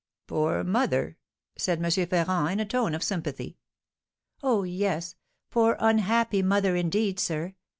[0.25, 1.19] "Poor mother!"
[1.59, 2.07] said M.
[2.07, 3.59] Ferrand, in a tone of sympathy.
[4.41, 5.13] "Oh, yes,
[5.51, 7.53] poor unhappy mother, indeed, sir!